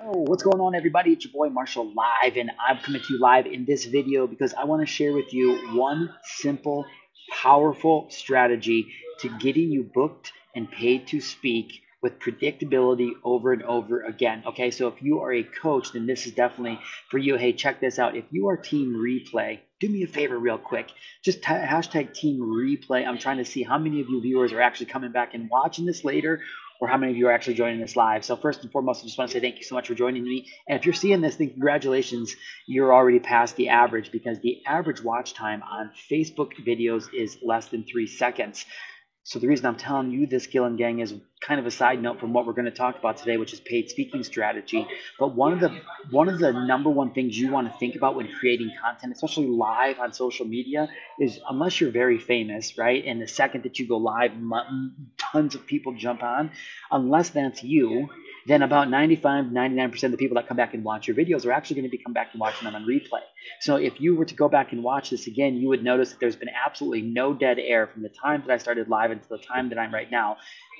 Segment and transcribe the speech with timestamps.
[0.00, 1.10] Oh, what's going on, everybody?
[1.10, 4.54] It's your boy Marshal live, and I'm coming to you live in this video because
[4.54, 6.86] I want to share with you one simple,
[7.28, 8.86] powerful strategy
[9.18, 14.44] to getting you booked and paid to speak with predictability over and over again.
[14.46, 16.78] Okay, so if you are a coach, then this is definitely
[17.10, 17.34] for you.
[17.34, 18.16] Hey, check this out.
[18.16, 20.92] If you are Team Replay, do me a favor, real quick.
[21.24, 23.04] Just hashtag Team Replay.
[23.04, 25.86] I'm trying to see how many of you viewers are actually coming back and watching
[25.86, 26.40] this later
[26.80, 28.24] or how many of you are actually joining this live.
[28.24, 30.22] So first and foremost, I just want to say thank you so much for joining
[30.22, 30.46] me.
[30.68, 32.34] And if you're seeing this, then congratulations,
[32.66, 37.66] you're already past the average because the average watch time on Facebook videos is less
[37.66, 38.64] than three seconds.
[39.28, 42.18] So the reason I'm telling you this, Gillen Gang, is kind of a side note
[42.18, 44.86] from what we're going to talk about today, which is paid speaking strategy.
[45.18, 48.16] But one of the one of the number one things you want to think about
[48.16, 50.88] when creating content, especially live on social media,
[51.20, 53.04] is unless you're very famous, right?
[53.04, 54.32] And the second that you go live,
[55.18, 56.50] tons of people jump on.
[56.90, 58.08] Unless that's you,
[58.48, 61.52] then about 95, 99% of the people that come back and watch your videos are
[61.52, 63.20] actually going to be come back and watching them on replay.
[63.60, 66.20] So if you were to go back and watch this again, you would notice that
[66.20, 69.42] there's been absolutely no dead air from the time that I started live until the
[69.42, 70.38] time that I'm right now.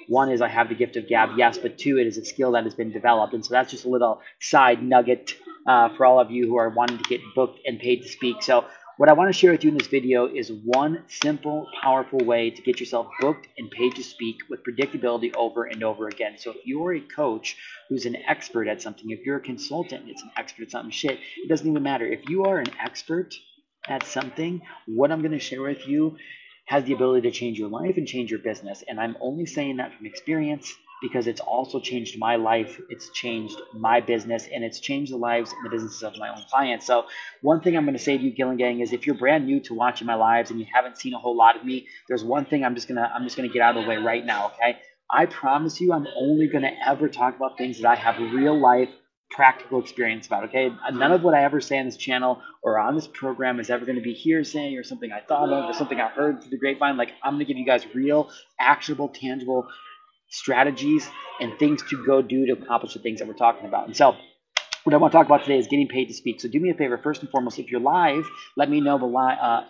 [0.09, 2.53] One is I have the gift of gab, yes, but two, it is a skill
[2.53, 3.35] that has been developed.
[3.35, 5.35] And so that's just a little side nugget
[5.67, 8.43] uh, for all of you who are wanting to get booked and paid to speak.
[8.43, 8.65] So
[8.99, 12.51] what I want to share with you in this video is one simple, powerful way
[12.51, 16.35] to get yourself booked and paid to speak with predictability over and over again.
[16.37, 17.57] So if you're a coach
[17.89, 21.21] who's an expert at something, if you're a consultant it's an expert at something, shit,
[21.37, 22.07] it doesn't even matter.
[22.07, 23.37] If you are an expert
[23.87, 26.17] at something, what I'm going to share with you
[26.67, 28.83] has the ability to change your life and change your business.
[28.89, 33.57] And I'm only saying that from experience because it's also changed my life, it's changed
[33.75, 36.87] my business, and it's changed the lives and the businesses of my own clients.
[36.87, 37.07] So,
[37.43, 39.61] one thing I'm going to say to you, Gillen Gang, is if you're brand new
[39.61, 42.45] to watching my lives and you haven't seen a whole lot of me, there's one
[42.45, 44.53] thing I'm just gonna I'm just gonna get out of the way right now.
[44.55, 44.79] Okay,
[45.11, 48.59] I promise you, I'm only going to ever talk about things that I have real
[48.59, 48.91] life
[49.31, 50.45] practical experience about.
[50.45, 53.71] Okay, none of what I ever say on this channel or on this program is
[53.71, 56.51] ever going to be hearsay or something I thought of or something I heard through
[56.51, 56.97] the grapevine.
[56.97, 59.69] Like I'm going to give you guys real, actionable, tangible
[60.29, 61.09] strategies
[61.41, 63.87] and things to go do to accomplish the things that we're talking about.
[63.87, 64.17] And so,
[64.85, 66.41] what I want to talk about today is getting paid to speak.
[66.41, 69.07] So, do me a favor, first and foremost, if you're live, let me know the
[69.07, 69.39] live.
[69.41, 69.65] Uh,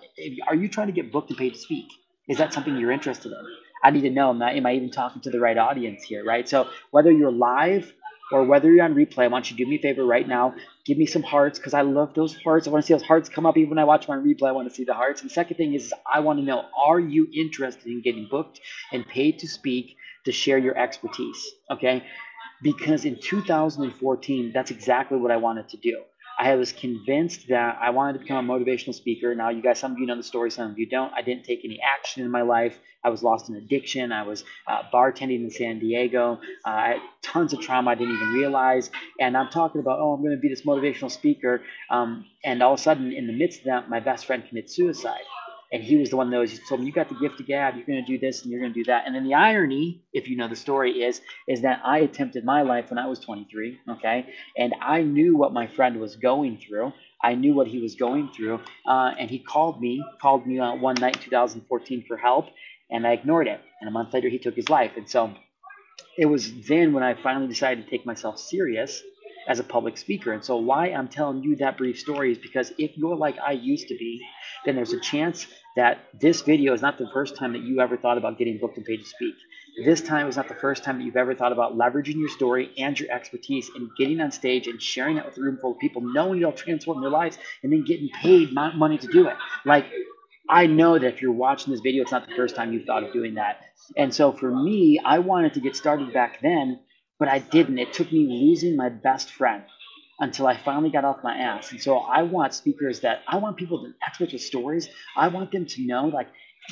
[0.48, 1.86] are you trying to get booked and paid to speak?
[2.28, 3.46] Is that something you're interested in?
[3.82, 4.30] I need to know.
[4.30, 6.48] Am I, am I even talking to the right audience here, right?
[6.48, 7.92] So, whether you're live
[8.30, 10.54] or whether you're on replay, I want you to do me a favor right now.
[10.84, 12.66] Give me some hearts because I love those hearts.
[12.66, 14.48] I want to see those hearts come up even when I watch my replay.
[14.48, 15.22] I want to see the hearts.
[15.22, 18.60] And second thing is, I want to know are you interested in getting booked
[18.92, 21.50] and paid to speak to share your expertise?
[21.70, 22.04] Okay.
[22.62, 26.02] Because in 2014, that's exactly what I wanted to do.
[26.40, 29.34] I was convinced that I wanted to become a motivational speaker.
[29.34, 31.12] Now, you guys, some of you know the story, some of you don't.
[31.12, 32.78] I didn't take any action in my life.
[33.04, 34.12] I was lost in addiction.
[34.12, 36.38] I was uh, bartending in San Diego.
[36.64, 38.90] Uh, I had tons of trauma I didn't even realize.
[39.18, 41.62] And I'm talking about, oh, I'm going to be this motivational speaker.
[41.90, 44.76] Um, and all of a sudden, in the midst of that, my best friend commits
[44.76, 45.22] suicide
[45.72, 47.76] and he was the one that was told me you got the gift of gab
[47.76, 49.06] you're going to do this and you're going to do that.
[49.06, 52.62] And then the irony if you know the story is is that i attempted my
[52.62, 54.26] life when i was 23 okay?
[54.56, 56.92] And i knew what my friend was going through.
[57.22, 60.74] I knew what he was going through uh, and he called me called me uh,
[60.76, 62.46] one night in 2014 for help
[62.90, 63.60] and i ignored it.
[63.80, 64.92] And a month later he took his life.
[64.96, 65.34] And so
[66.16, 69.02] it was then when i finally decided to take myself serious
[69.48, 70.32] as a public speaker.
[70.32, 73.52] And so, why I'm telling you that brief story is because if you're like I
[73.52, 74.20] used to be,
[74.64, 75.46] then there's a chance
[75.76, 78.76] that this video is not the first time that you ever thought about getting booked
[78.76, 79.34] and paid to speak.
[79.84, 82.72] This time is not the first time that you've ever thought about leveraging your story
[82.78, 85.78] and your expertise and getting on stage and sharing it with a room full of
[85.78, 89.36] people, knowing it'll transform their lives, and then getting paid money to do it.
[89.64, 89.86] Like,
[90.50, 93.04] I know that if you're watching this video, it's not the first time you've thought
[93.04, 93.60] of doing that.
[93.96, 96.80] And so for me, I wanted to get started back then
[97.18, 97.78] but I didn't.
[97.78, 99.64] It took me losing my best friend
[100.20, 101.70] until I finally got off my ass.
[101.70, 104.88] And so I want speakers that I want people that experts with stories.
[105.16, 106.28] I want them to know like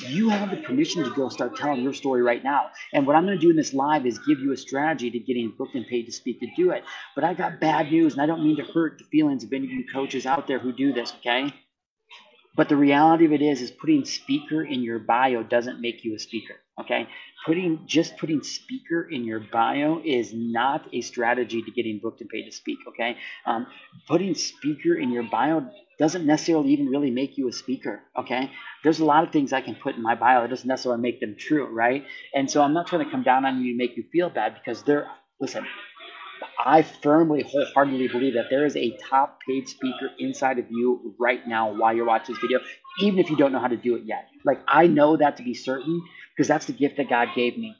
[0.09, 2.69] you have the permission to go start telling your story right now.
[2.93, 5.19] And what I'm going to do in this live is give you a strategy to
[5.19, 6.83] getting booked and paid to speak to do it.
[7.15, 9.65] But I got bad news, and I don't mean to hurt the feelings of any
[9.65, 11.51] of you coaches out there who do this, okay?
[12.57, 16.15] But the reality of it is, is putting speaker in your bio doesn't make you
[16.15, 16.55] a speaker.
[16.81, 17.07] Okay,
[17.45, 22.29] putting just putting speaker in your bio is not a strategy to getting booked and
[22.31, 22.79] paid to speak.
[22.89, 23.67] Okay, um,
[24.09, 25.69] putting speaker in your bio
[25.99, 28.01] doesn't necessarily even really make you a speaker.
[28.17, 28.51] Okay,
[28.83, 31.21] there's a lot of things I can put in my bio that doesn't necessarily make
[31.21, 32.05] them true, right?
[32.35, 34.55] And so I'm not trying to come down on you and make you feel bad
[34.55, 35.07] because they're
[35.41, 35.65] listen.
[36.63, 41.45] I firmly, wholeheartedly believe that there is a top paid speaker inside of you right
[41.47, 42.59] now while you're watching this video,
[42.99, 44.27] even if you don't know how to do it yet.
[44.43, 46.01] Like, I know that to be certain
[46.35, 47.75] because that's the gift that God gave me.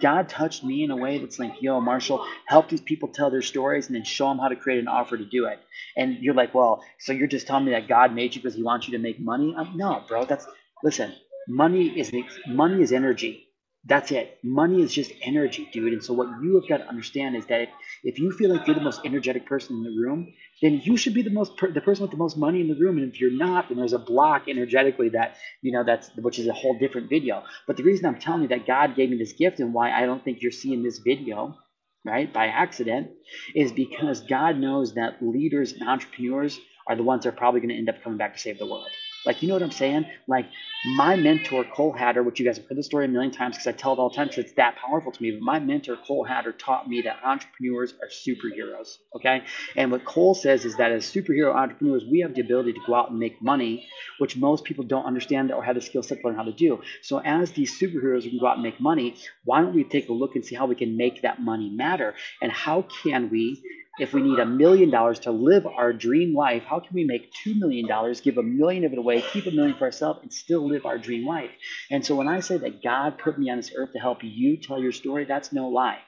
[0.00, 3.42] God touched me in a way that's like, yo, Marshal, help these people tell their
[3.42, 5.58] stories and then show them how to create an offer to do it.
[5.96, 8.62] And you're like, well, so you're just telling me that God made you because He
[8.62, 9.52] wants you to make money?
[9.56, 10.24] Um, no, bro.
[10.26, 10.46] That's
[10.84, 11.12] listen.
[11.48, 12.12] Money is
[12.46, 13.48] money is energy.
[13.86, 14.38] That's it.
[14.42, 15.92] Money is just energy, dude.
[15.92, 17.68] And so what you have got to understand is that if,
[18.02, 20.32] if you feel like you're the most energetic person in the room,
[20.62, 22.76] then you should be the most per, the person with the most money in the
[22.76, 22.96] room.
[22.96, 26.46] And if you're not, then there's a block energetically that you know that's which is
[26.46, 27.42] a whole different video.
[27.66, 30.06] But the reason I'm telling you that God gave me this gift and why I
[30.06, 31.58] don't think you're seeing this video,
[32.06, 33.10] right, by accident,
[33.54, 37.70] is because God knows that leaders and entrepreneurs are the ones that are probably going
[37.70, 38.88] to end up coming back to save the world.
[39.24, 40.06] Like, you know what I'm saying?
[40.26, 40.46] Like,
[40.84, 43.66] my mentor, Cole Hatter, which you guys have heard the story a million times because
[43.66, 45.30] I tell it all the time because it's that powerful to me.
[45.30, 48.98] But my mentor, Cole Hatter, taught me that entrepreneurs are superheroes.
[49.16, 49.42] Okay.
[49.76, 52.94] And what Cole says is that as superhero entrepreneurs, we have the ability to go
[52.94, 53.86] out and make money,
[54.18, 56.82] which most people don't understand or have the skill set to learn how to do.
[57.02, 60.08] So, as these superheroes we can go out and make money, why don't we take
[60.10, 62.14] a look and see how we can make that money matter?
[62.42, 63.62] And how can we
[63.98, 67.32] if we need a million dollars to live our dream life, how can we make
[67.32, 70.32] two million dollars, give a million of it away, keep a million for ourselves, and
[70.32, 71.50] still live our dream life?
[71.90, 74.56] And so when I say that God put me on this earth to help you
[74.56, 75.98] tell your story, that's no lie.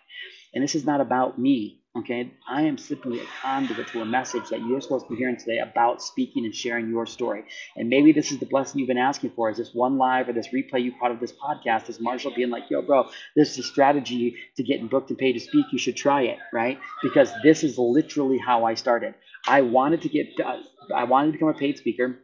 [0.52, 1.82] And this is not about me.
[1.96, 5.38] Okay, I am simply a conduit to a message that you're supposed to be hearing
[5.38, 7.44] today about speaking and sharing your story.
[7.74, 10.34] And maybe this is the blessing you've been asking for is this one live or
[10.34, 13.60] this replay you caught of this podcast is Marshal being like, yo, bro, this is
[13.60, 15.64] a strategy to getting booked and paid to speak.
[15.72, 16.78] You should try it, right?
[17.02, 19.14] Because this is literally how I started.
[19.46, 20.58] I wanted to get, uh,
[20.94, 22.18] I wanted to become a paid speaker.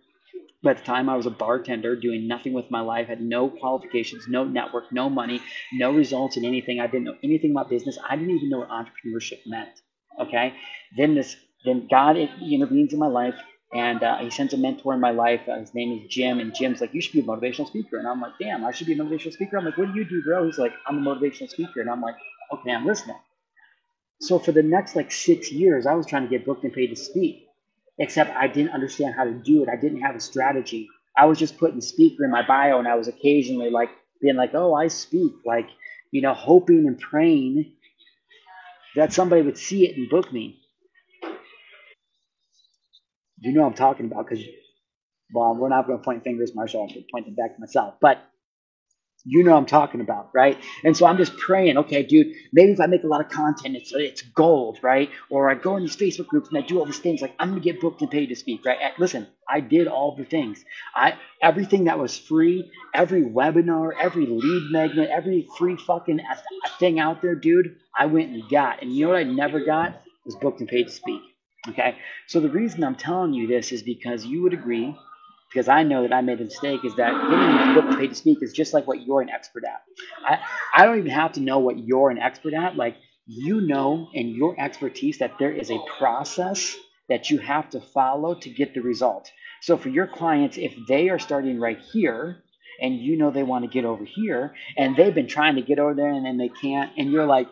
[0.67, 4.27] At the time, I was a bartender doing nothing with my life, had no qualifications,
[4.29, 5.41] no network, no money,
[5.73, 6.81] no results in anything.
[6.81, 7.99] I didn't know anything about business.
[8.09, 9.71] I didn't even know what entrepreneurship meant.
[10.21, 10.55] Okay.
[10.97, 13.37] Then this, then God intervenes in my life,
[13.73, 15.43] and uh, He sends a mentor in my life.
[15.49, 18.09] Uh, his name is Jim, and Jim's like, "You should be a motivational speaker." And
[18.09, 20.23] I'm like, "Damn, I should be a motivational speaker." I'm like, "What do you do,
[20.25, 22.17] bro?" He's like, "I'm a motivational speaker," and I'm like,
[22.53, 23.17] "Okay, I'm listening."
[24.21, 26.89] So for the next like six years, I was trying to get booked and paid
[26.89, 27.42] to speak
[28.03, 29.71] except I didn't understand how to do it.
[29.71, 30.89] I didn't have a strategy.
[31.17, 33.91] I was just putting speaker in my bio, and I was occasionally like
[34.23, 35.69] being like, "Oh, I speak," like
[36.13, 37.73] you know, hoping and praying
[38.97, 40.61] that somebody would see it and book me.
[43.41, 44.45] You know what I'm talking about because,
[45.35, 46.83] well, we're not going to point fingers, Marshal.
[46.91, 48.19] I'm pointing back to myself, but
[49.25, 50.59] you know I'm talking about, right?
[50.85, 53.77] And so I'm just praying, okay, dude, maybe if I make a lot of content,
[53.77, 55.11] it's it's gold, right?
[55.31, 57.51] Or I go in these Facebook groups and I do all these things, like I'm
[57.51, 58.79] gonna get booked and paid to speak, right?
[58.99, 60.65] Listen, I did all the things.
[60.95, 66.21] I everything that was free, every webinar, every lead magnet, every free fucking
[66.79, 68.83] thing out there, dude, I went and got.
[68.83, 71.21] And you know what I never got was booked and paid to speak.
[71.69, 71.97] Okay,
[72.27, 74.97] so the reason I'm telling you this is because you would agree
[75.53, 78.39] because I know that I made a mistake is that getting booked paid to speak
[78.43, 79.83] is just like what you're an expert at.
[80.27, 82.77] I, I don't even have to know what you're an expert at.
[82.77, 82.97] Like
[83.27, 86.75] you know in your expertise that there is a process
[87.09, 89.31] that you have to follow to get the result.
[89.61, 92.43] So for your clients, if they are starting right here
[92.81, 95.79] and you know they want to get over here and they've been trying to get
[95.79, 97.49] over there and then they can't, and you're like,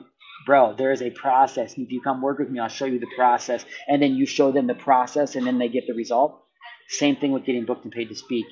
[0.46, 1.74] bro, there is a process.
[1.76, 3.64] If you come work with me, I'll show you the process.
[3.86, 6.42] And then you show them the process and then they get the result
[6.90, 8.46] same thing with getting booked and paid to speak.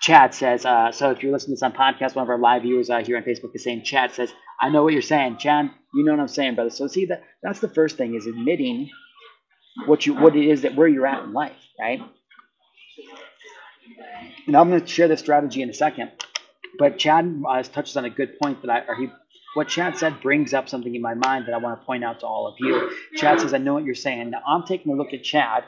[0.00, 2.62] Chad says, uh, so if you're listening to this on podcast, one of our live
[2.62, 5.36] viewers uh, here on Facebook is saying, Chad says, I know what you're saying.
[5.38, 6.70] Chad, you know what I'm saying, brother.
[6.70, 8.90] So see that that's the first thing is admitting
[9.86, 12.00] what you what it is that where you're at in life, right?
[14.46, 16.10] And I'm going to share this strategy in a second.
[16.78, 19.08] But Chad uh, touches on a good point that I, or he,
[19.54, 22.20] what Chad said brings up something in my mind that I want to point out
[22.20, 22.90] to all of you.
[23.16, 24.30] Chad says, I know what you're saying.
[24.30, 25.64] Now I'm taking a look at Chad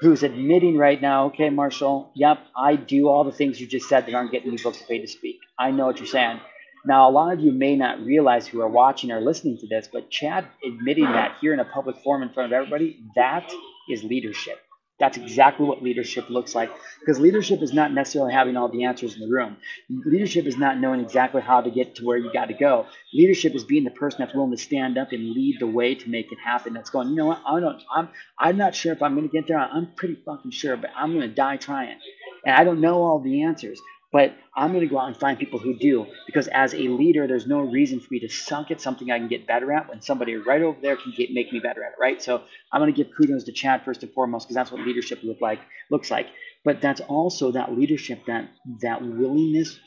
[0.00, 4.06] who's admitting right now, okay, Marshal, yep, I do all the things you just said
[4.06, 5.38] that aren't getting me books paid to speak.
[5.58, 6.40] I know what you're saying.
[6.84, 9.88] Now, a lot of you may not realize who are watching or listening to this,
[9.92, 13.50] but Chad admitting that here in a public forum in front of everybody, that
[13.90, 14.60] is leadership.
[14.98, 16.70] That's exactly what leadership looks like.
[17.00, 19.58] Because leadership is not necessarily having all the answers in the room.
[19.90, 22.86] Leadership is not knowing exactly how to get to where you got to go.
[23.12, 26.08] Leadership is being the person that's willing to stand up and lead the way to
[26.08, 26.72] make it happen.
[26.72, 27.42] That's going, you know what?
[27.46, 27.82] I don't.
[27.94, 28.08] I'm.
[28.38, 29.58] I'm not sure if I'm going to get there.
[29.58, 31.98] I'm pretty fucking sure, but I'm going to die trying.
[32.44, 33.80] And I don't know all the answers.
[34.16, 37.26] But I'm going to go out and find people who do because as a leader,
[37.26, 40.00] there's no reason for me to suck at something I can get better at when
[40.00, 42.22] somebody right over there can get make me better at it, right?
[42.22, 42.40] So
[42.72, 45.42] I'm going to give kudos to Chad first and foremost because that's what leadership look
[45.42, 46.28] like looks like.
[46.64, 48.48] But that's also that leadership, that
[48.80, 49.78] that willingness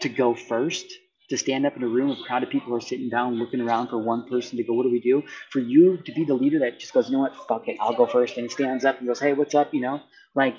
[0.00, 0.90] to go first,
[1.28, 3.34] to stand up in a room of a crowd of people who are sitting down
[3.34, 5.22] looking around for one person to go, what do we do?
[5.50, 7.92] For you to be the leader that just goes, you know what, fuck it, I'll
[7.92, 10.00] go first, and stands up and goes, hey, what's up, you know,
[10.34, 10.54] like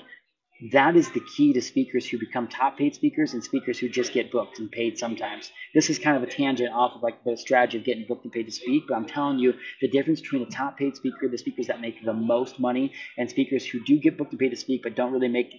[0.70, 4.12] That is the key to speakers who become top paid speakers and speakers who just
[4.12, 5.50] get booked and paid sometimes.
[5.74, 8.32] This is kind of a tangent off of like the strategy of getting booked and
[8.32, 11.36] paid to speak, but I'm telling you the difference between a top paid speaker, the
[11.36, 14.56] speakers that make the most money, and speakers who do get booked and paid to
[14.56, 15.52] speak but don't really make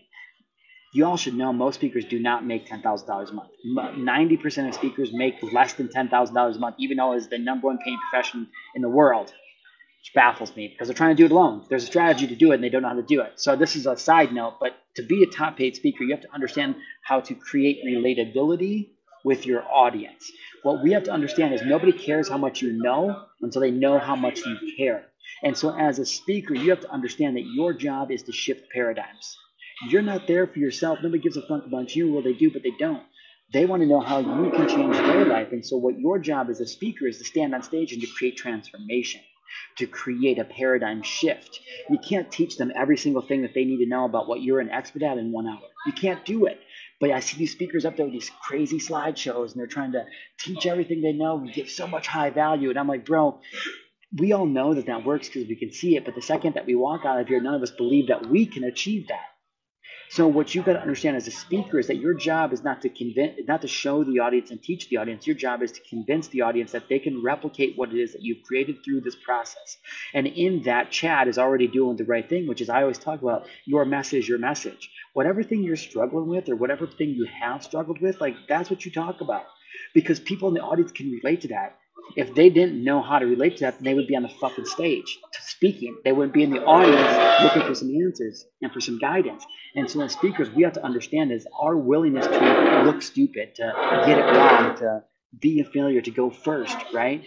[0.93, 3.49] you all should know most speakers do not make $10,000 a month.
[3.65, 7.79] 90% of speakers make less than $10,000 a month, even though it's the number one
[7.83, 9.33] paying profession in the world
[10.03, 11.63] which baffles me because they're trying to do it alone.
[11.69, 13.39] There's a strategy to do it and they don't know how to do it.
[13.39, 16.23] So this is a side note, but to be a top paid speaker, you have
[16.23, 18.89] to understand how to create relatability
[19.23, 20.29] with your audience.
[20.61, 23.97] What we have to understand is nobody cares how much you know until they know
[23.97, 25.05] how much you care.
[25.41, 28.69] And so as a speaker, you have to understand that your job is to shift
[28.73, 29.37] paradigms.
[29.87, 30.99] You're not there for yourself.
[31.01, 32.11] Nobody gives a fuck about you.
[32.11, 33.03] Well, they do, but they don't.
[33.53, 35.53] They want to know how you can change their life.
[35.53, 38.07] And so what your job as a speaker is to stand on stage and to
[38.07, 39.21] create transformation
[39.77, 41.59] to create a paradigm shift.
[41.89, 44.59] You can't teach them every single thing that they need to know about what you're
[44.59, 45.59] an expert at in one hour.
[45.85, 46.59] You can't do it.
[46.99, 50.05] But I see these speakers up there with these crazy slideshows and they're trying to
[50.39, 52.69] teach everything they know and give so much high value.
[52.69, 53.41] And I'm like, bro,
[54.17, 56.05] we all know that that works because we can see it.
[56.05, 58.45] But the second that we walk out of here, none of us believe that we
[58.45, 59.32] can achieve that.
[60.13, 62.83] So what you've got to understand as a speaker is that your job is not
[62.83, 65.25] to convince, not to show the audience and teach the audience.
[65.25, 68.21] Your job is to convince the audience that they can replicate what it is that
[68.21, 69.79] you've created through this process.
[70.13, 73.23] And in that, Chad is already doing the right thing, which is I always talk
[73.23, 74.91] about your message, your message.
[75.13, 78.85] Whatever thing you're struggling with or whatever thing you have struggled with, like that's what
[78.85, 79.45] you talk about.
[79.95, 81.79] Because people in the audience can relate to that
[82.15, 84.65] if they didn't know how to relate to that, they would be on the fucking
[84.65, 85.97] stage speaking.
[86.03, 89.45] They wouldn't be in the audience looking for some answers and for some guidance.
[89.75, 93.73] And so, as speakers, we have to understand is our willingness to look stupid, to
[94.05, 95.03] get it wrong, to
[95.39, 97.25] be a failure, to go first, right?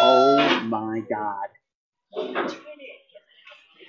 [0.00, 1.48] Oh my God.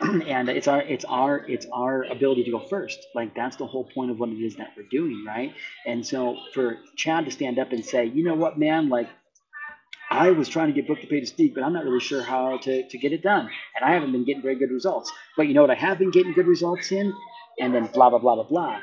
[0.27, 3.83] and it's our it's our it's our ability to go first like that's the whole
[3.83, 5.53] point of what it is that we're doing right
[5.85, 9.09] and so for chad to stand up and say you know what man like
[10.09, 12.23] I was trying to get booked to pay to speak, but I'm not really sure
[12.23, 13.49] how to, to get it done.
[13.75, 15.11] And I haven't been getting very good results.
[15.37, 17.13] But you know what I have been getting good results in?
[17.59, 18.79] And then blah, blah, blah, blah, blah.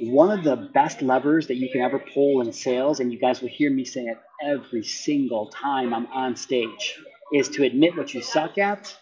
[0.00, 3.40] One of the best levers that you can ever pull in sales, and you guys
[3.40, 6.98] will hear me say it every single time I'm on stage,
[7.32, 8.94] is to admit what you suck at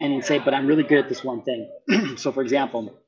[0.00, 1.70] and then say, but I'm really good at this one thing.
[2.16, 2.98] so, for example,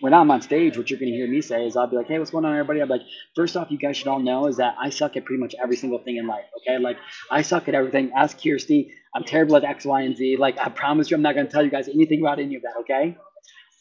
[0.00, 2.06] when I'm on stage, what you're going to hear me say is I'll be like,
[2.06, 2.80] hey, what's going on, everybody?
[2.80, 3.02] I'm like,
[3.34, 5.76] first off, you guys should all know is that I suck at pretty much every
[5.76, 6.44] single thing in life.
[6.58, 6.98] Okay, like
[7.30, 8.12] I suck at everything.
[8.16, 8.92] Ask Kirsty.
[9.14, 10.36] I'm terrible at X, Y, and Z.
[10.38, 12.62] Like I promise you, I'm not going to tell you guys anything about any of
[12.62, 12.74] that.
[12.80, 13.16] Okay.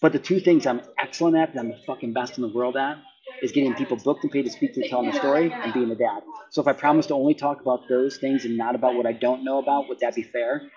[0.02, 2.78] But the two things I'm excellent at, that I'm the fucking best in the world
[2.78, 2.98] at,
[3.42, 5.96] is getting people booked and paid to speak to telling a story and being a
[5.96, 6.22] dad.
[6.52, 9.12] So if I promise to only talk about those things and not about what I
[9.12, 10.70] don't know about, would that be fair?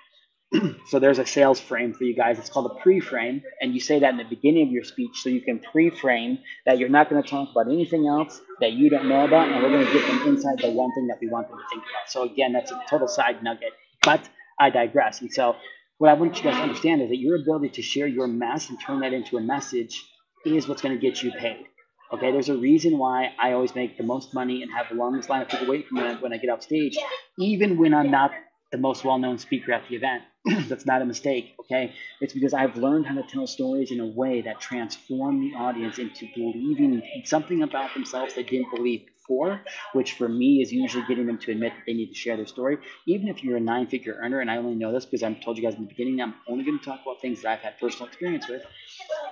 [0.86, 2.38] so there's a sales frame for you guys.
[2.38, 5.28] It's called a pre-frame, and you say that in the beginning of your speech so
[5.28, 9.08] you can pre-frame that you're not going to talk about anything else that you don't
[9.08, 11.48] know about, and we're going to get them inside the one thing that we want
[11.48, 12.10] them to think about.
[12.10, 14.28] So again, that's a total side nugget, but
[14.58, 15.20] I digress.
[15.20, 15.56] And so
[15.98, 18.70] what I want you guys to understand is that your ability to share your mess
[18.70, 20.04] and turn that into a message
[20.44, 21.66] is what's going to get you paid.
[22.12, 25.28] Okay, there's a reason why I always make the most money and have the longest
[25.28, 26.98] line of people wait for me when I get off stage,
[27.38, 28.32] even when I'm not
[28.72, 30.22] the most well-known speaker at the event.
[30.68, 31.92] That's not a mistake, okay?
[32.20, 35.98] It's because I've learned how to tell stories in a way that transform the audience
[35.98, 39.60] into believing something about themselves they didn't believe before,
[39.92, 42.46] which for me is usually getting them to admit that they need to share their
[42.46, 42.78] story.
[43.06, 45.62] Even if you're a nine-figure earner, and I only know this because I told you
[45.62, 48.06] guys in the beginning, I'm only going to talk about things that I've had personal
[48.06, 48.62] experience with.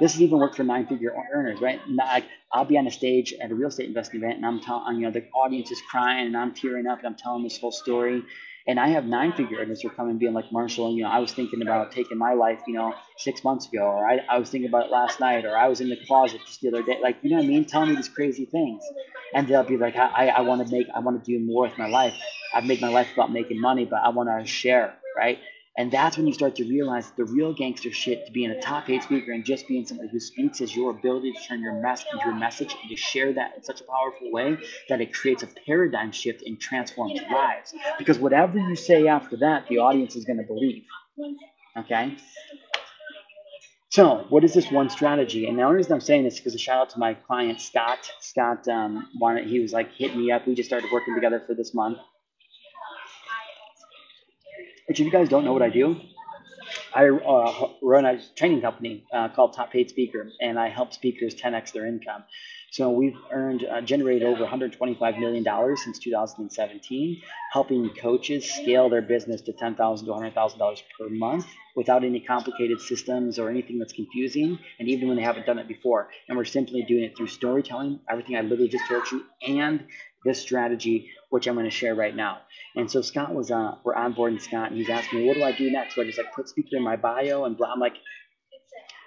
[0.00, 1.80] This has even worked for nine-figure earners, right?
[2.52, 5.02] I'll be on a stage at a real estate investing event, and I'm telling, you
[5.02, 8.24] know, the audience is crying, and I'm tearing up, and I'm telling this whole story
[8.68, 11.08] and I have nine figure earners who are coming being like, Marshal, and you know,
[11.08, 14.38] I was thinking about taking my life, you know, six months ago, or I, I
[14.38, 16.82] was thinking about it last night, or I was in the closet just the other
[16.82, 16.98] day.
[17.02, 17.64] Like, you know what I mean?
[17.64, 18.82] Telling me these crazy things.
[19.34, 21.78] And they'll be like, I, I want to make, I want to do more with
[21.78, 22.14] my life.
[22.54, 25.38] I've made my life about making money, but I want to share, right?
[25.78, 28.86] And that's when you start to realize the real gangster shit to being a top
[28.86, 32.04] paid speaker and just being somebody who speaks is your ability to turn your mess
[32.12, 34.58] into a message and to share that in such a powerful way
[34.88, 37.72] that it creates a paradigm shift and transforms lives.
[37.96, 40.82] Because whatever you say after that, the audience is going to believe.
[41.76, 42.16] Okay?
[43.90, 45.46] So, what is this one strategy?
[45.46, 47.60] And the only reason I'm saying this is because a shout out to my client
[47.60, 48.10] Scott.
[48.20, 50.46] Scott um, wanted he was like hit me up.
[50.46, 51.98] We just started working together for this month
[54.88, 56.00] which if you guys don't know what I do,
[56.94, 61.34] I uh, run a training company uh, called Top Paid Speaker, and I help speakers
[61.34, 62.24] 10x their income.
[62.70, 69.40] So we've earned, uh, generated over $125 million since 2017, helping coaches scale their business
[69.42, 74.88] to $10,000 to $100,000 per month without any complicated systems or anything that's confusing, and
[74.88, 76.08] even when they haven't done it before.
[76.28, 79.84] And we're simply doing it through storytelling, everything I literally just told you, and
[80.28, 82.38] this strategy, which I'm going to share right now.
[82.76, 85.52] And so Scott was, uh, we're onboarding Scott, and he's asking me, what do I
[85.52, 85.94] do next?
[85.94, 87.72] So I just like put speaker in my bio, and blah.
[87.72, 87.96] I'm like,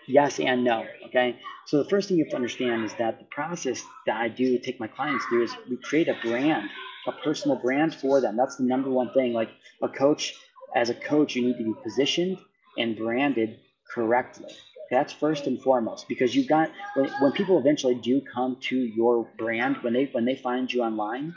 [0.07, 0.85] yes and no.
[1.07, 1.37] Okay.
[1.67, 4.57] So the first thing you have to understand is that the process that I do
[4.57, 6.69] take my clients through is we create a brand,
[7.07, 8.35] a personal brand for them.
[8.35, 9.31] That's the number one thing.
[9.31, 9.51] Like
[9.81, 10.33] a coach,
[10.75, 12.39] as a coach, you need to be positioned
[12.77, 13.59] and branded
[13.93, 14.53] correctly.
[14.91, 19.25] That's first and foremost because you got when, when people eventually do come to your
[19.37, 21.33] brand when they when they find you online,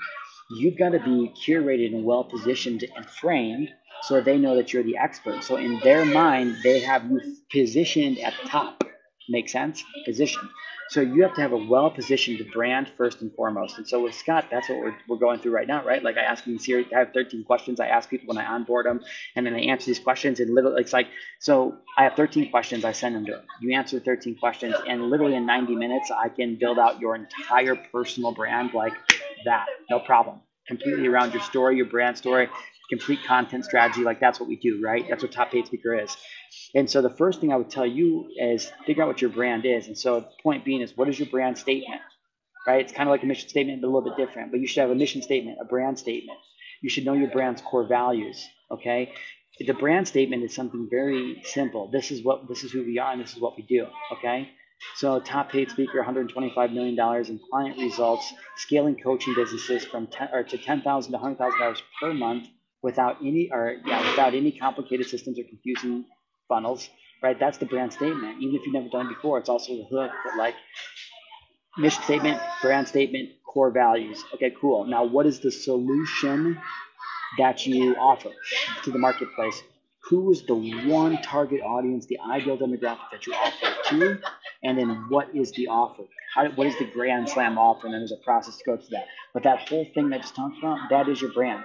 [0.50, 3.70] you've got to be curated and well positioned and framed
[4.02, 5.44] so they know that you're the expert.
[5.44, 7.20] So in their mind, they have you
[7.50, 8.84] positioned at the top.
[9.28, 9.83] Make sense?
[10.04, 10.49] Position.
[10.90, 13.78] So you have to have a well-positioned brand first and foremost.
[13.78, 16.02] And so with Scott, that's what we're, we're going through right now, right?
[16.02, 17.81] Like I ask him series, I have 13 questions.
[17.81, 19.00] I ask people when I onboard them,
[19.35, 20.40] and then they answer these questions.
[20.40, 21.09] And literally, it's like,
[21.40, 22.85] so I have 13 questions.
[22.85, 23.43] I send them to.
[23.61, 27.76] You answer 13 questions, and literally in 90 minutes, I can build out your entire
[27.76, 28.93] personal brand like
[29.47, 30.40] that, no problem.
[30.66, 32.49] Completely around your story, your brand story,
[32.88, 34.03] complete content strategy.
[34.03, 35.05] Like that's what we do, right?
[35.09, 36.17] That's what top paid speaker is.
[36.75, 39.64] And so the first thing I would tell you is figure out what your brand
[39.64, 39.87] is.
[39.87, 42.00] And so the point being is what is your brand statement?
[42.67, 42.81] Right?
[42.81, 44.50] It's kind of like a mission statement, but a little bit different.
[44.50, 46.38] But you should have a mission statement, a brand statement.
[46.83, 48.47] You should know your brand's core values.
[48.71, 49.12] Okay.
[49.59, 51.88] The brand statement is something very simple.
[51.91, 53.87] This is what this is who we are and this is what we do.
[54.12, 54.49] Okay.
[54.97, 60.43] So top paid speaker, $125 million in client results, scaling coaching businesses from 10 or
[60.43, 62.49] to 10,000 to $100,000 per month
[62.85, 66.05] without any or yeah, without any complicated systems or confusing
[66.49, 66.88] funnels,
[67.23, 67.41] right?
[67.41, 68.43] That's the brand statement.
[68.43, 70.55] Even if you've never done it before, it's also the hook that like
[71.79, 74.23] mission statement, brand statement, core values.
[74.35, 74.85] Okay, cool.
[74.85, 76.61] Now, what is the solution
[77.38, 78.31] that you offer
[78.85, 79.61] to the marketplace?
[80.11, 84.19] Who is the one target audience, the ideal demographic that you offer to?
[84.62, 86.03] And then what is the offer?
[86.35, 87.87] How, what is the grand slam offer?
[87.87, 89.07] And then there's a process to go to that.
[89.33, 91.64] But that whole thing that I just talked about, that is your brand.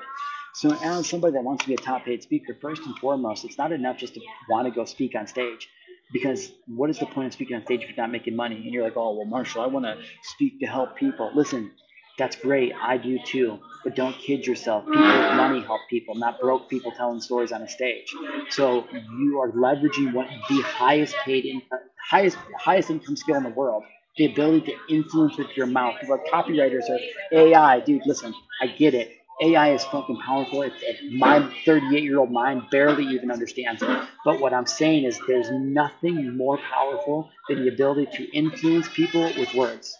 [0.59, 3.57] So as somebody that wants to be a top paid speaker, first and foremost, it's
[3.57, 5.69] not enough just to want to go speak on stage.
[6.11, 8.57] Because what is the point of speaking on stage if you're not making money?
[8.57, 11.31] And you're like, oh, well, Marshal, I want to speak to help people.
[11.33, 11.71] Listen,
[12.17, 12.73] that's great.
[12.75, 13.59] I do too.
[13.85, 14.83] But don't kid yourself.
[14.85, 18.13] People with money help people, not broke people telling stories on a stage.
[18.49, 21.77] So you are leveraging what the highest paid income, uh,
[22.09, 23.83] highest highest income skill in the world.
[24.17, 25.95] The ability to influence with your mouth.
[26.01, 26.99] People are copywriters or
[27.31, 27.79] AI.
[27.79, 29.18] Dude, listen, I get it.
[29.41, 30.63] AI is fucking powerful.
[30.63, 30.75] It's,
[31.11, 34.07] my 38 year old mind barely even understands it.
[34.25, 39.23] But what I'm saying is there's nothing more powerful than the ability to influence people
[39.37, 39.95] with words.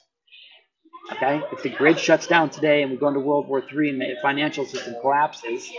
[1.12, 1.42] Okay?
[1.52, 4.16] If the grid shuts down today and we go into World War III and the
[4.22, 5.70] financial system collapses,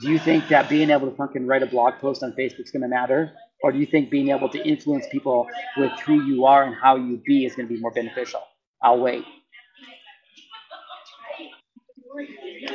[0.00, 2.70] do you think that being able to fucking write a blog post on Facebook is
[2.70, 3.32] going to matter?
[3.62, 6.96] Or do you think being able to influence people with who you are and how
[6.96, 8.40] you be is going to be more beneficial?
[8.82, 9.24] I'll wait.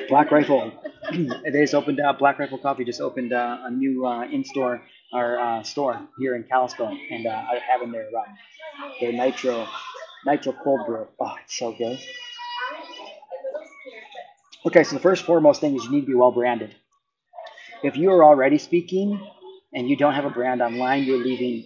[0.07, 0.71] Black Rifle.
[1.11, 4.81] they just opened uh, Black Rifle Coffee just opened uh, a new uh, in-store
[5.13, 9.67] or uh, store here in Kalispell, and uh, I have them there um, their Nitro
[10.25, 11.07] Nitro Cold Brew.
[11.19, 11.99] Oh, it's so good.
[14.65, 16.73] Okay, so the first foremost thing is you need to be well branded.
[17.83, 19.19] If you are already speaking
[19.73, 21.63] and you don't have a brand online, you're leaving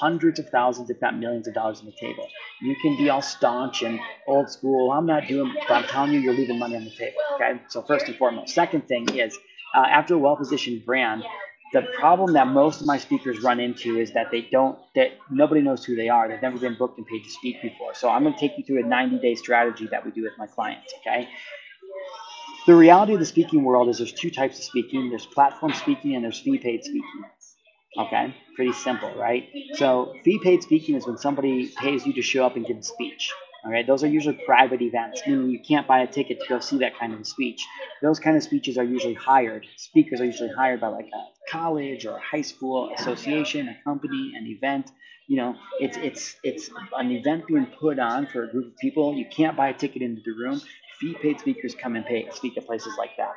[0.00, 2.28] hundreds of thousands, if not millions of dollars on the table.
[2.62, 4.92] You can be all staunch and old school.
[4.92, 7.16] I'm not doing, but I'm telling you, you're leaving money on the table.
[7.34, 7.60] Okay.
[7.68, 8.54] So first and foremost.
[8.54, 9.36] Second thing is,
[9.74, 11.24] uh, after a well-positioned brand,
[11.72, 15.62] the problem that most of my speakers run into is that they don't that nobody
[15.62, 18.22] knows who they are they've never been booked and paid to speak before so i'm
[18.22, 20.92] going to take you through a 90 day strategy that we do with my clients
[21.00, 21.28] okay
[22.66, 26.14] the reality of the speaking world is there's two types of speaking there's platform speaking
[26.14, 27.24] and there's fee paid speaking
[27.98, 29.48] Okay, pretty simple, right?
[29.74, 32.82] So fee paid speaking is when somebody pays you to show up and give a
[32.82, 33.30] speech.
[33.64, 36.58] All right, those are usually private events, meaning you can't buy a ticket to go
[36.58, 37.64] see that kind of speech.
[38.00, 39.66] Those kind of speeches are usually hired.
[39.76, 44.32] Speakers are usually hired by like a college or a high school association, a company,
[44.36, 44.90] an event.
[45.28, 49.14] You know, it's it's it's an event being put on for a group of people.
[49.14, 50.60] You can't buy a ticket into the room.
[50.98, 53.34] Fee paid speakers come and pay speak at places like that.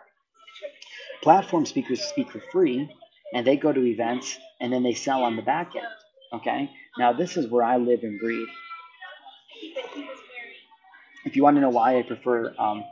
[1.21, 2.89] Platform speakers speak for free
[3.35, 5.85] and they go to events and then they sell on the back end.
[6.33, 6.71] Okay.
[6.97, 8.47] Now this is where I live and breathe.
[11.25, 12.83] If you want to know why I prefer um,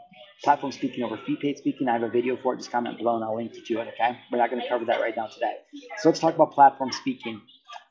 [0.44, 2.58] platform speaking over fee paid speaking, I have a video for it.
[2.58, 3.88] Just comment below and I'll link to it.
[3.94, 4.18] Okay.
[4.32, 5.54] We're not going to cover that right now today.
[6.00, 7.42] So let's talk about platform speaking.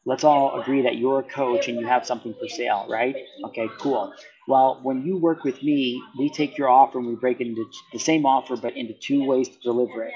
[0.04, 3.14] Let's all agree that you're a coach and you have something for sale, right?
[3.46, 4.12] Okay, cool.
[4.48, 7.64] Well, when you work with me, we take your offer and we break it into
[7.92, 10.12] the same offer, but into two ways to deliver it.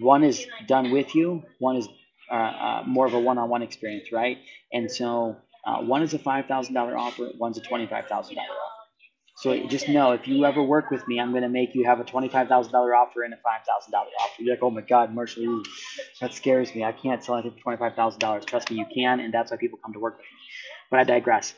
[0.00, 1.88] One is done with you, one is
[2.30, 4.38] uh, uh, more of a one-on-one experience, right?
[4.72, 8.48] And so uh, one is a five thousand dollar offer, one's a twenty-five thousand dollar
[8.48, 8.62] offer.
[9.38, 12.00] So just know if you ever work with me, I'm going to make you have
[12.00, 14.42] a twenty-five thousand dollar offer and a five thousand dollar offer.
[14.42, 15.62] You're like, oh my God, Marshal,
[16.20, 16.84] that scares me.
[16.84, 18.44] I can't sell anything for twenty-five thousand dollars.
[18.44, 20.38] Trust me, you can, and that's why people come to work with me.
[20.90, 21.54] But I digress.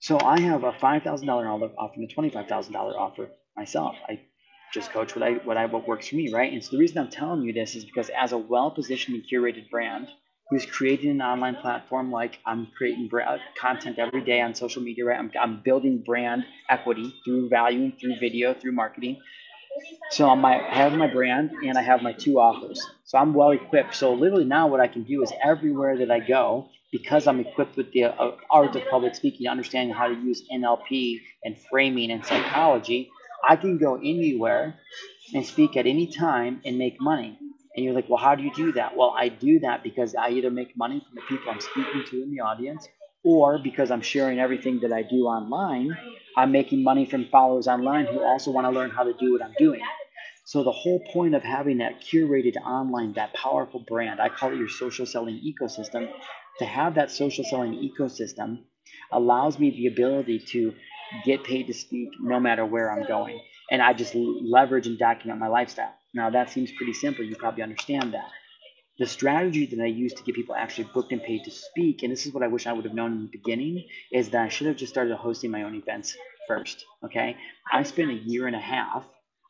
[0.00, 3.96] So I have a five thousand dollar offer and a twenty-five thousand dollar offer myself.
[4.08, 4.20] I
[4.72, 6.52] just coach what I what I what works for me, right?
[6.52, 9.70] And so the reason I'm telling you this is because as a well-positioned and curated
[9.70, 10.08] brand
[10.50, 15.04] who's creating an online platform, like I'm creating brand, content every day on social media,
[15.04, 15.18] right?
[15.18, 19.20] I'm, I'm building brand equity through value, through video, through marketing.
[20.10, 22.84] So I'm my, I have my brand and I have my two offers.
[23.04, 23.94] So I'm well equipped.
[23.94, 27.76] So literally now what I can do is everywhere that I go, because I'm equipped
[27.76, 32.26] with the uh, art of public speaking, understanding how to use NLP and framing and
[32.26, 33.08] psychology,
[33.46, 34.74] I can go anywhere
[35.34, 37.38] and speak at any time and make money.
[37.74, 38.96] And you're like, well, how do you do that?
[38.96, 42.22] Well, I do that because I either make money from the people I'm speaking to
[42.22, 42.86] in the audience,
[43.22, 45.96] or because I'm sharing everything that I do online,
[46.36, 49.42] I'm making money from followers online who also want to learn how to do what
[49.42, 49.82] I'm doing.
[50.46, 54.58] So the whole point of having that curated online, that powerful brand, I call it
[54.58, 56.10] your social selling ecosystem,
[56.58, 58.64] to have that social selling ecosystem
[59.12, 60.74] allows me the ability to
[61.24, 63.40] get paid to speak no matter where I'm going.
[63.70, 65.94] And I just leverage and document my lifestyle.
[66.12, 67.24] Now, that seems pretty simple.
[67.24, 68.28] You probably understand that.
[68.98, 72.12] The strategy that I use to get people actually booked and paid to speak, and
[72.12, 74.48] this is what I wish I would have known in the beginning, is that I
[74.48, 76.84] should have just started hosting my own events first.
[77.04, 77.36] Okay.
[77.72, 79.04] I spent a year and a half.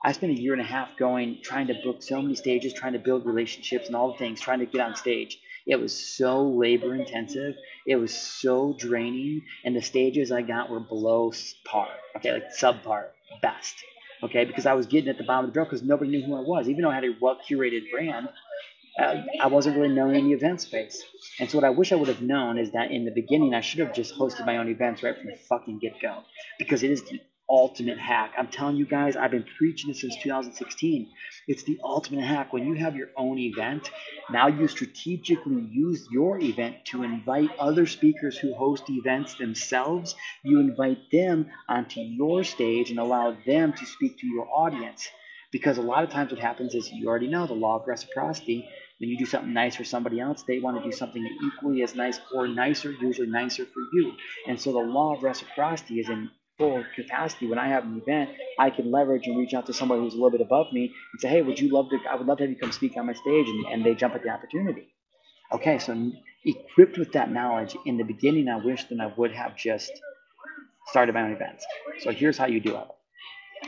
[0.05, 2.93] I spent a year and a half going, trying to book so many stages, trying
[2.93, 5.39] to build relationships and all the things, trying to get on stage.
[5.67, 7.55] It was so labor intensive.
[7.87, 9.43] It was so draining.
[9.65, 11.33] And the stages I got were below
[11.65, 11.89] par.
[12.17, 12.33] Okay.
[12.33, 13.07] Like subpar,
[13.43, 13.77] best
[14.23, 16.37] okay, because I was getting at the bottom of the barrel because nobody knew who
[16.37, 16.69] I was.
[16.69, 18.29] Even though I had a well curated brand,
[18.99, 21.03] uh, I wasn't really known in the event space.
[21.39, 23.61] And so what I wish I would have known is that in the beginning, I
[23.61, 26.23] should have just hosted my own events right from the fucking get go
[26.59, 28.33] because it is the ultimate hack.
[28.39, 31.11] I'm telling you guys, I've been preaching this since 2016.
[31.49, 32.53] It's the ultimate hack.
[32.53, 33.91] When you have your own event,
[34.31, 40.15] now you strategically use your event to invite other speakers who host events themselves.
[40.45, 45.09] You invite them onto your stage and allow them to speak to your audience.
[45.51, 48.69] Because a lot of times what happens is you already know the law of reciprocity.
[48.99, 51.97] When you do something nice for somebody else, they want to do something equally as
[51.97, 54.13] nice or nicer, usually nicer for you.
[54.47, 56.31] And so the law of reciprocity is in
[56.61, 60.03] full capacity, when I have an event, I can leverage and reach out to somebody
[60.03, 62.27] who's a little bit above me and say, hey, would you love to, I would
[62.27, 63.49] love to have you come speak on my stage.
[63.49, 64.87] And, and they jump at the opportunity.
[65.53, 66.13] Okay, so
[66.45, 69.91] equipped with that knowledge, in the beginning, I wish that I would have just
[70.89, 71.65] started my own events.
[72.01, 72.87] So here's how you do it.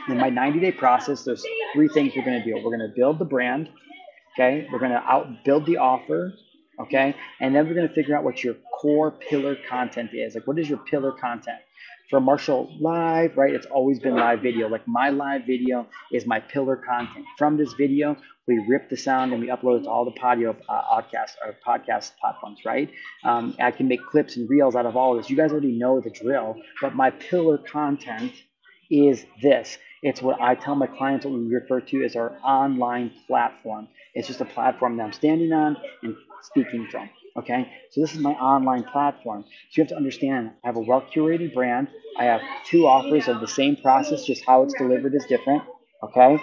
[0.09, 2.55] In my 90 day process, there's three things we're going to do.
[2.55, 3.69] We're going to build the brand.
[4.35, 6.33] Okay, we're going to out build the offer.
[6.79, 10.35] Okay, and then we're going to figure out what your core pillar content is.
[10.35, 11.59] Like, what is your pillar content?
[12.13, 13.55] For Marshal Live, right?
[13.55, 14.69] It's always been live video.
[14.69, 17.25] Like my live video is my pillar content.
[17.39, 18.15] From this video,
[18.47, 21.55] we rip the sound and we upload it to all the Podio uh, podcast or
[21.65, 22.91] podcast platforms, right?
[23.23, 25.31] Um, I can make clips and reels out of all of this.
[25.31, 28.31] You guys already know the drill, but my pillar content
[28.91, 29.79] is this.
[30.03, 33.87] It's what I tell my clients what we refer to as our online platform.
[34.13, 37.09] It's just a platform that I'm standing on and speaking from.
[37.35, 39.43] Okay, so this is my online platform.
[39.43, 41.87] So you have to understand I have a well curated brand.
[42.17, 45.63] I have two offers of the same process, just how it's delivered is different.
[46.03, 46.37] Okay,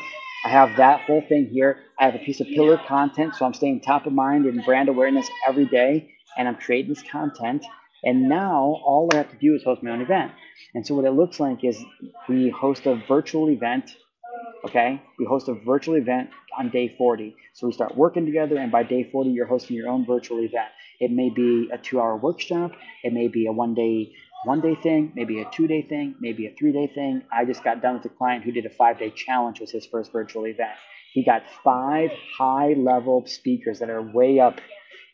[0.44, 1.78] I have that whole thing here.
[1.98, 4.88] I have a piece of pillar content, so I'm staying top of mind and brand
[4.88, 7.64] awareness every day, and I'm creating this content.
[8.02, 10.32] And now all I have to do is host my own event.
[10.74, 11.80] And so what it looks like is
[12.28, 13.94] we host a virtual event
[14.64, 17.34] Okay, we host a virtual event on day 40.
[17.54, 20.68] So we start working together, and by day 40, you're hosting your own virtual event.
[21.00, 22.72] It may be a two-hour workshop.
[23.02, 24.12] It may be a one-day
[24.44, 27.22] one-day thing, maybe a two-day thing, maybe a three-day thing.
[27.30, 29.60] I just got done with a client who did a five-day challenge.
[29.60, 30.72] Was his first virtual event.
[31.12, 34.60] He got five high-level speakers that are way up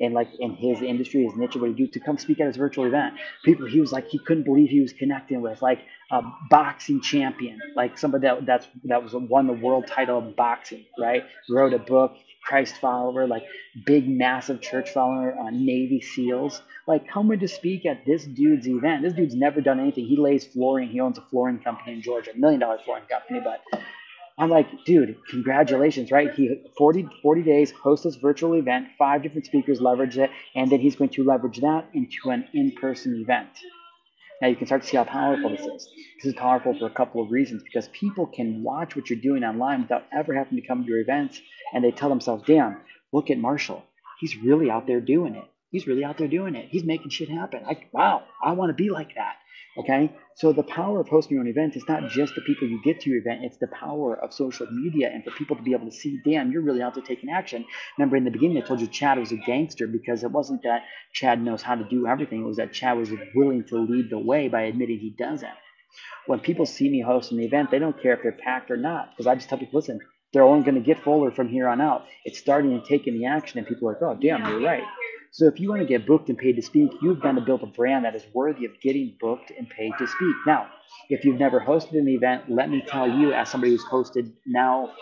[0.01, 2.57] in like in his industry, his niche, what he do to come speak at his
[2.57, 3.15] virtual event.
[3.45, 5.81] People he was like he couldn't believe he was connecting with, like
[6.11, 10.85] a boxing champion, like somebody that that's that was won the world title of boxing,
[10.99, 11.25] right?
[11.49, 13.45] Wrote a book, Christ follower, like
[13.85, 19.03] big massive church follower on Navy SEALs, like coming to speak at this dude's event.
[19.03, 20.07] This dude's never done anything.
[20.07, 20.89] He lays flooring.
[20.89, 23.63] He owns a flooring company in Georgia, a million dollar flooring company, but
[24.39, 26.33] I'm like, dude, congratulations, right?
[26.35, 30.81] He 40, 40 days hosts this virtual event, five different speakers leverage it, and then
[30.81, 33.49] he's going to leverage that into an in-person event.
[34.43, 35.89] Now you can start to see how powerful this is.
[36.19, 39.43] This is powerful for a couple of reasons because people can watch what you're doing
[39.43, 41.41] online without ever having to come to your events,
[41.73, 42.77] and they tell themselves, damn,
[43.13, 43.83] look at Marshal.
[44.21, 45.45] he's really out there doing it.
[45.71, 46.69] He's really out there doing it.
[46.69, 47.63] He's making shit happen.
[47.67, 49.37] I, wow, I want to be like that.
[49.79, 52.81] Okay, so the power of hosting your own event is not just the people you
[52.83, 55.75] get to your event, it's the power of social media and for people to be
[55.75, 57.63] able to see, damn, you're really out there taking action.
[57.99, 60.85] Remember in the beginning, I told you Chad was a gangster because it wasn't that
[61.13, 64.19] Chad knows how to do everything, it was that Chad was willing to lead the
[64.19, 65.51] way by admitting he doesn't.
[66.27, 69.11] When people see me hosting the event, they don't care if they're packed or not
[69.11, 70.01] because I just tell people, listen,
[70.33, 72.05] they're only going to get fuller from here on out.
[72.25, 74.83] It's starting and taking the action, and people are like, oh, damn, you're right.
[75.37, 77.63] So if you want to get booked and paid to speak, you've got to build
[77.63, 80.35] a brand that is worthy of getting booked and paid to speak.
[80.47, 80.71] Now,
[81.11, 84.95] if you've never hosted an event, let me tell you, as somebody who's hosted now,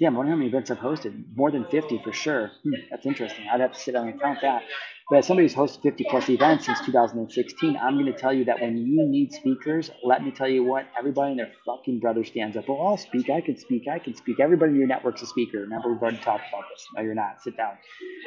[0.00, 1.22] damn, I wonder how many events I've hosted.
[1.36, 2.50] More than 50 for sure.
[2.64, 3.46] Hmm, that's interesting.
[3.52, 4.64] I'd have to sit down and count that.
[5.10, 8.44] But as somebody who's hosted 50 plus events since 2016, I'm going to tell you
[8.44, 12.24] that when you need speakers, let me tell you what, everybody and their fucking brother
[12.24, 12.68] stands up.
[12.68, 13.30] Well, I'll speak.
[13.30, 13.84] I can speak.
[13.90, 14.38] I can speak.
[14.38, 15.60] Everybody in your network's a speaker.
[15.60, 16.86] Remember, we've already talked about this.
[16.94, 17.42] No, you're not.
[17.42, 17.78] Sit down.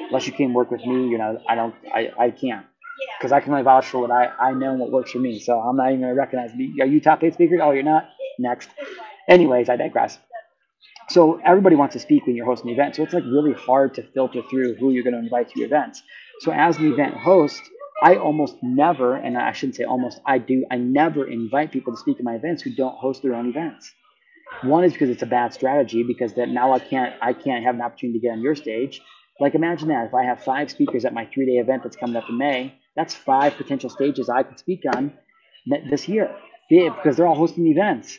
[0.08, 1.36] Unless you came work with me, you're not.
[1.48, 1.76] I don't.
[1.94, 2.66] I, I can't.
[3.20, 5.40] Because I can only vouch for what I, I know and what works for me.
[5.40, 6.76] So I'm not even going to recognize me.
[6.82, 7.60] Are you top paid speaker?
[7.62, 8.10] Oh, you're not?
[8.40, 8.70] Next.
[9.30, 10.18] Anyways, I digress.
[11.10, 12.96] So everybody wants to speak when you're hosting an event.
[12.96, 15.68] So it's like really hard to filter through who you're going to invite to your
[15.68, 16.02] events.
[16.42, 17.62] So as an event host,
[18.02, 22.00] I almost never, and I shouldn't say almost, I do, I never invite people to
[22.00, 23.94] speak at my events who don't host their own events.
[24.64, 27.76] One is because it's a bad strategy because that now I can't I can't have
[27.76, 29.02] an opportunity to get on your stage.
[29.40, 32.16] Like imagine that if I have five speakers at my three day event that's coming
[32.16, 35.14] up in May, that's five potential stages I could speak on
[35.92, 36.36] this year
[36.70, 38.18] because they're all hosting events.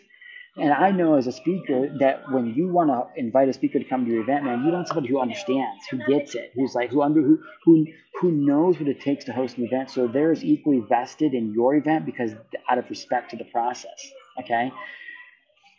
[0.57, 3.85] And I know as a speaker that when you want to invite a speaker to
[3.87, 6.91] come to your event, man, you want somebody who understands, who gets it, who's like
[6.91, 7.87] who under who who
[8.21, 9.91] who knows what it takes to host an event.
[9.91, 12.33] So they're as equally vested in your event because
[12.71, 14.13] out of respect to the process.
[14.41, 14.71] Okay.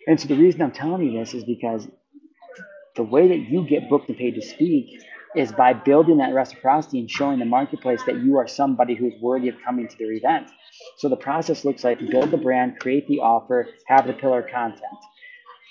[0.08, 1.88] And so the reason I'm telling you this is because
[2.96, 4.88] the way that you get booked and paid to speak
[5.36, 9.50] is by building that reciprocity and showing the marketplace that you are somebody who's worthy
[9.50, 10.50] of coming to their event.
[10.98, 14.98] So the process looks like build the brand, create the offer, have the pillar content.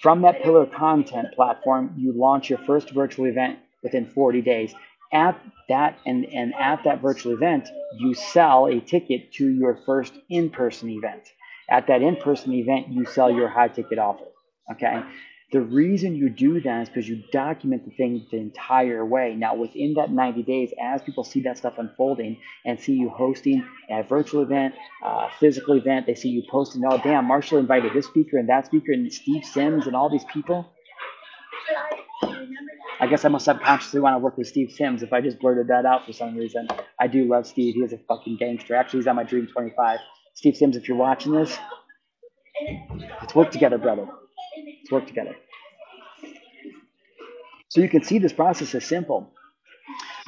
[0.03, 4.75] From that pillar content platform, you launch your first virtual event within 40 days.
[5.13, 10.13] At that and, and at that virtual event, you sell a ticket to your first
[10.29, 11.23] in-person event.
[11.71, 14.25] At that in-person event, you sell your high ticket offer.
[14.73, 15.03] Okay.
[15.53, 19.35] The reason you do that is because you document the thing the entire way.
[19.35, 23.63] Now, within that 90 days, as people see that stuff unfolding and see you hosting
[23.91, 28.07] a virtual event, a physical event, they see you posting, oh, damn, Marshal invited this
[28.07, 30.67] speaker and that speaker and Steve Sims and all these people.
[32.99, 35.67] I guess I must subconsciously want to work with Steve Sims if I just blurted
[35.69, 36.67] that out for some reason.
[36.99, 37.75] I do love Steve.
[37.75, 38.75] He is a fucking gangster.
[38.75, 39.99] Actually, he's on my Dream 25.
[40.35, 41.59] Steve Sims, if you're watching this,
[43.21, 44.07] let's work together, brother.
[44.93, 45.35] Work together.
[47.69, 49.33] So you can see this process is simple.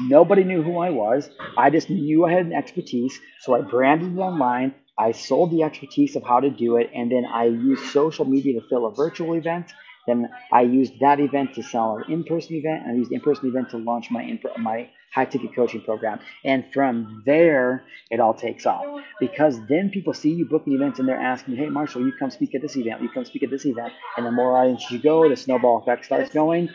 [0.01, 1.29] Nobody knew who I was.
[1.59, 3.21] I just knew I had an expertise.
[3.41, 4.75] So I branded it online.
[4.99, 6.91] I sold the expertise of how to do it.
[6.95, 9.67] And then I used social media to fill a virtual event.
[10.07, 12.83] Then I used that event to sell an in-person event.
[12.85, 16.21] And I used the in-person event to launch my, my high ticket coaching program.
[16.45, 18.85] And from there, it all takes off
[19.21, 22.55] because then people see you booking events and they're asking, Hey, Marshal, you come speak
[22.55, 23.93] at this event, you come speak at this event.
[24.17, 26.69] And the more audience you go, the snowball effect starts going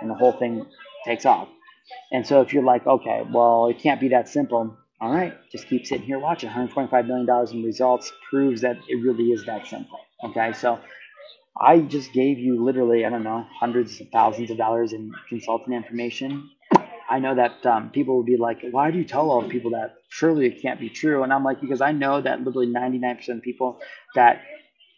[0.00, 0.66] and the whole thing
[1.06, 1.48] takes off.
[2.12, 4.76] And so if you're like, okay, well, it can't be that simple.
[5.00, 6.48] All right, just keep sitting here watching.
[6.48, 9.98] $125 million in results proves that it really is that simple.
[10.24, 10.78] Okay, so
[11.60, 15.74] I just gave you literally, I don't know, hundreds of thousands of dollars in consulting
[15.74, 16.50] information
[17.12, 19.72] I know that um, people will be like, why do you tell all the people
[19.72, 19.96] that?
[20.08, 21.22] Surely it can't be true.
[21.22, 23.80] And I'm like, because I know that literally 99% of people
[24.14, 24.40] that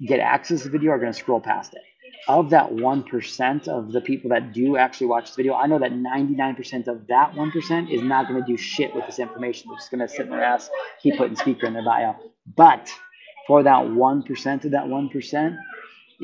[0.06, 1.82] get access to the video are going to scroll past it.
[2.28, 5.90] Of that 1% of the people that do actually watch this video, I know that
[5.90, 9.68] 99% of that 1% is not going to do shit with this information.
[9.68, 10.70] They're just going to sit in their ass,
[11.02, 12.14] keep putting speaker in their bio.
[12.56, 12.90] But
[13.48, 15.58] for that 1% of that 1%,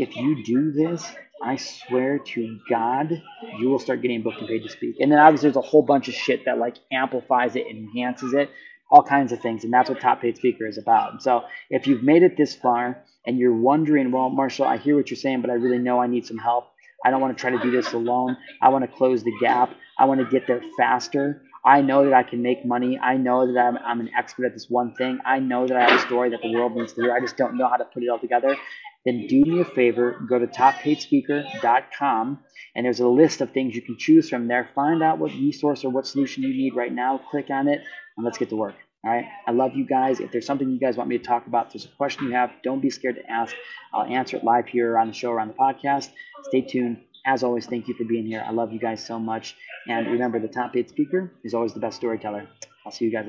[0.01, 1.07] if you do this,
[1.43, 3.23] I swear to God,
[3.59, 4.97] you will start getting booked and paid to speak.
[4.99, 8.51] And then obviously there's a whole bunch of shit that like amplifies it, enhances it,
[8.91, 9.63] all kinds of things.
[9.63, 11.23] And that's what Top Paid Speaker is about.
[11.23, 15.11] So if you've made it this far and you're wondering, well, Marshal, I hear what
[15.11, 16.73] you're saying, but I really know I need some help.
[17.05, 18.39] I don't want to try to do this alone.
[18.63, 19.75] I want to close the gap.
[19.99, 21.43] I want to get there faster.
[21.63, 22.99] I know that I can make money.
[22.99, 25.19] I know that I'm, I'm an expert at this one thing.
[25.27, 27.13] I know that I have a story that the world needs to hear.
[27.13, 28.57] I just don't know how to put it all together
[29.05, 32.39] then do me a favor, go to toppaidspeaker.com,
[32.75, 34.69] and there's a list of things you can choose from there.
[34.75, 37.81] Find out what resource or what solution you need right now, click on it,
[38.17, 38.75] and let's get to work.
[39.03, 39.25] All right.
[39.47, 40.21] I love you guys.
[40.21, 42.33] If there's something you guys want me to talk about, if there's a question you
[42.33, 43.55] have, don't be scared to ask.
[43.95, 46.11] I'll answer it live here on the show or on the podcast.
[46.49, 46.99] Stay tuned.
[47.25, 48.45] As always, thank you for being here.
[48.47, 49.57] I love you guys so much.
[49.89, 52.47] And remember, the top paid speaker is always the best storyteller.
[52.85, 53.29] I'll see you guys later.